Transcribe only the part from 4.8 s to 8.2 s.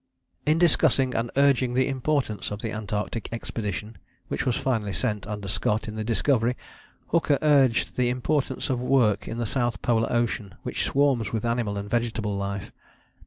sent under Scott in the Discovery, Hooker urged the